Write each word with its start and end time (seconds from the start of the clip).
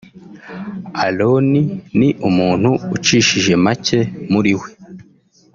Aaron 1.03 1.49
ni 1.97 2.09
umuntu 2.29 2.69
ucishije 2.95 3.53
macye 3.65 3.99
muri 4.31 4.51
we 4.59 4.69